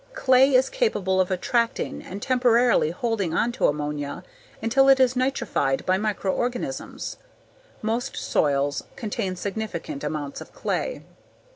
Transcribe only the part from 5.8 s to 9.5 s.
by microorganisms. Most soils contain